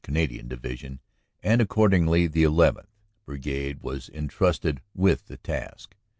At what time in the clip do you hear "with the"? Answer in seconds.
4.95-5.37